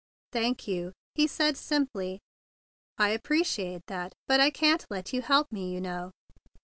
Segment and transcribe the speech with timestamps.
[0.31, 2.21] "Thank you," he said simply.
[2.97, 4.13] "I ap¬ preciate that.
[4.27, 6.09] But I can't let you help me, you know."